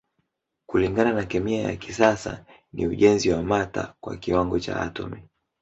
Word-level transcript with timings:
Kulingana 0.65 1.13
na 1.13 1.25
kemia 1.25 1.61
ya 1.61 1.75
kisasa 1.75 2.45
ni 2.73 2.87
ujenzi 2.87 3.29
wa 3.31 3.43
mata 3.43 3.93
kwa 4.01 4.17
kiwango 4.17 4.59
cha 4.59 4.79
atomi. 4.81 5.23